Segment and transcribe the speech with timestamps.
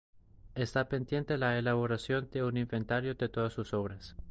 [0.55, 4.15] Está pendiente la elaboración de un inventario de todas sus obras.